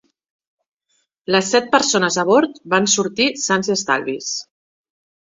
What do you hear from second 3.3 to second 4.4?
sans i estalvis.